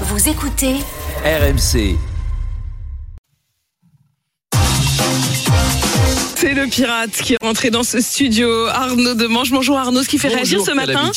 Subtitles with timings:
[0.00, 0.80] Vous écoutez
[1.24, 2.13] RMC.
[6.46, 9.50] C'est le pirate qui est rentré dans ce studio, Arnaud Demange.
[9.50, 11.10] Bonjour Arnaud, ce qui fait réagir ce matin.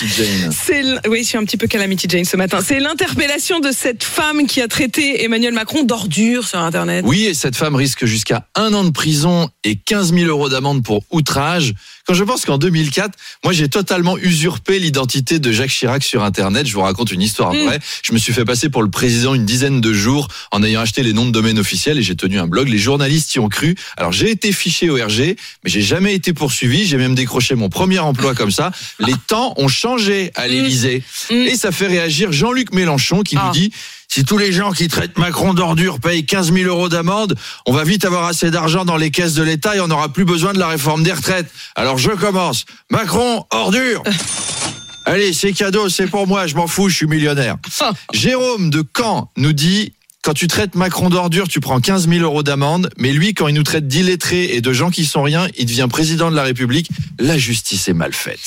[0.52, 2.60] C'est l- oui, je suis un petit peu Calamity Jane ce matin.
[2.66, 7.04] C'est l'interpellation de cette femme qui a traité Emmanuel Macron d'ordure sur Internet.
[7.06, 10.82] Oui, et cette femme risque jusqu'à un an de prison et 15 000 euros d'amende
[10.82, 11.74] pour outrage.
[12.08, 13.12] Quand je pense qu'en 2004,
[13.44, 16.68] moi j'ai totalement usurpé l'identité de Jacques Chirac sur Internet.
[16.68, 17.66] Je vous raconte une histoire Mm.
[17.66, 17.80] vraie.
[18.02, 21.04] Je me suis fait passer pour le président une dizaine de jours en ayant acheté
[21.04, 22.70] les noms de domaine officiels et j'ai tenu un blog.
[22.70, 23.76] Les journalistes y ont cru.
[23.98, 26.86] Alors j'ai été fiché au RG, mais j'ai jamais été poursuivi.
[26.86, 28.72] J'ai même décroché mon premier emploi comme ça.
[29.00, 31.04] Les temps ont changé à l'Élysée.
[31.30, 31.34] Mm.
[31.34, 33.46] Et ça fait réagir Jean-Luc Mélenchon qui Ah.
[33.48, 33.72] nous dit
[34.10, 37.36] si tous les gens qui traitent Macron d'ordure payent 15 000 euros d'amende,
[37.66, 40.24] on va vite avoir assez d'argent dans les caisses de l'État et on n'aura plus
[40.26, 41.48] besoin de la réforme des retraites.
[41.76, 42.66] Alors je commence.
[42.90, 44.04] Macron, ordure
[45.06, 47.56] Allez, c'est cadeau, c'est pour moi, je m'en fous, je suis millionnaire.
[47.80, 47.92] Ah.
[48.14, 49.94] Jérôme de Caen nous dit
[50.24, 53.56] quand tu traites Macron d'ordure, tu prends 15 000 euros d'amende, mais lui, quand il
[53.56, 56.90] nous traite d'illettrés et de gens qui sont rien, il devient président de la République.
[57.20, 58.40] La justice est mal faite.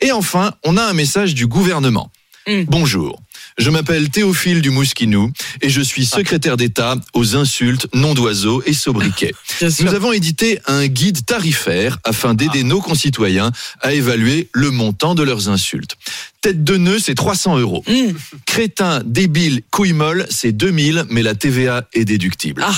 [0.00, 2.10] Et enfin, on a un message du gouvernement.
[2.46, 2.64] Mm.
[2.64, 3.22] Bonjour.
[3.58, 8.72] Je m'appelle Théophile du Mousquinou et je suis secrétaire d'État aux insultes, noms d'oiseaux et
[8.72, 9.32] sobriquets.
[9.80, 15.22] Nous avons édité un guide tarifaire afin d'aider nos concitoyens à évaluer le montant de
[15.22, 15.96] leurs insultes.
[16.42, 17.84] Tête de nœud, c'est 300 euros.
[17.86, 18.16] Mm.
[18.46, 22.64] Crétin, débile, couille molle, c'est 2000, mais la TVA est déductible.
[22.66, 22.74] Ah.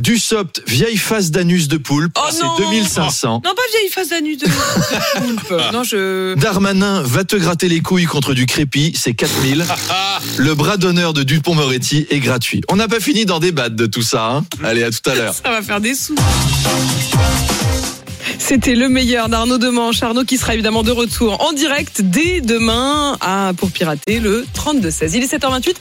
[0.00, 3.42] Du sopt, vieille face d'anus de poulpe, Oh c'est non 2500.
[3.44, 5.54] Non, pas vieille face d'anus de poulpe.
[5.72, 6.34] Non, je.
[6.36, 9.64] Darmanin va te gratter les couilles contre du crépi, c'est 4000.
[10.36, 12.60] Le bras d'honneur de Dupont-Moretti est gratuit.
[12.68, 14.30] On n'a pas fini d'en débattre de tout ça.
[14.30, 15.34] Hein Allez, à tout à l'heure.
[15.34, 16.14] Ça va faire des sous.
[18.38, 20.02] C'était le meilleur d'Arnaud Demanche.
[20.02, 25.16] Arnaud qui sera évidemment de retour en direct dès demain à, pour pirater le 32-16.
[25.16, 25.74] Il est 7h28.